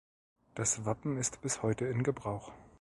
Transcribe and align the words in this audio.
Das 0.55 0.83
Wappen 0.85 1.17
ist 1.19 1.43
bis 1.43 1.61
heute 1.61 1.85
in 1.85 2.01
Gebrauch. 2.01 2.51